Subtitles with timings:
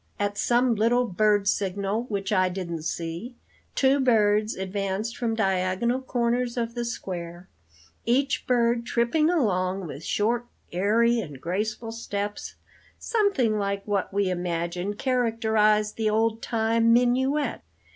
[0.19, 3.35] At some little bird signal which I didn't see,
[3.75, 7.49] two birds advanced from diagonal corners of the square,
[8.03, 12.55] each bird tripping along with short, airy and graceful steps,
[12.97, 17.61] something like what we imagine characterized the old time 'minuet.'